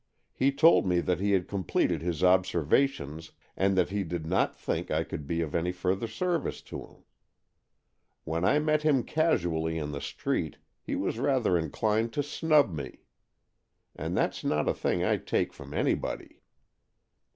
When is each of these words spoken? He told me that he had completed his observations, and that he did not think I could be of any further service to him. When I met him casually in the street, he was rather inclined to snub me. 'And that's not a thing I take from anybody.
He 0.33 0.51
told 0.51 0.87
me 0.87 0.99
that 0.99 1.19
he 1.19 1.33
had 1.33 1.47
completed 1.47 2.01
his 2.01 2.23
observations, 2.23 3.33
and 3.55 3.77
that 3.77 3.91
he 3.91 4.03
did 4.03 4.25
not 4.25 4.55
think 4.55 4.89
I 4.89 5.03
could 5.03 5.27
be 5.27 5.41
of 5.41 5.53
any 5.53 5.71
further 5.71 6.07
service 6.07 6.63
to 6.73 6.79
him. 6.81 7.03
When 8.23 8.43
I 8.43 8.57
met 8.57 8.81
him 8.81 9.03
casually 9.03 9.77
in 9.77 9.91
the 9.91 10.01
street, 10.01 10.57
he 10.81 10.95
was 10.95 11.19
rather 11.19 11.55
inclined 11.55 12.13
to 12.13 12.23
snub 12.23 12.73
me. 12.73 13.01
'And 13.95 14.17
that's 14.17 14.43
not 14.43 14.67
a 14.67 14.73
thing 14.73 15.03
I 15.05 15.17
take 15.17 15.53
from 15.53 15.71
anybody. 15.71 16.41